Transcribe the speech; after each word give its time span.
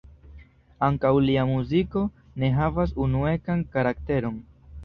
Ankaŭ 0.87 1.11
lia 1.25 1.43
muziko 1.51 2.03
ne 2.45 2.51
havas 2.57 2.97
unuecan 3.07 3.63
karakteron. 3.77 4.43